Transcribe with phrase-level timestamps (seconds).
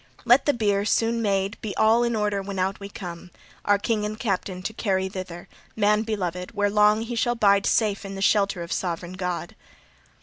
[0.25, 3.29] Let the bier, soon made, be all in order when out we come,
[3.65, 8.03] our king and captain to carry thither man beloved where long he shall bide safe
[8.03, 9.53] in the shelter of sovran God."